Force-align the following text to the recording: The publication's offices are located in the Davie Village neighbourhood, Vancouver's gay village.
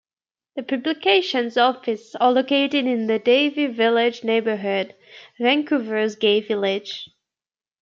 The 0.55 0.63
publication's 0.63 1.57
offices 1.57 2.15
are 2.19 2.31
located 2.31 2.87
in 2.87 3.05
the 3.05 3.19
Davie 3.19 3.67
Village 3.67 4.23
neighbourhood, 4.23 4.95
Vancouver's 5.37 6.15
gay 6.15 6.41
village. 6.41 7.11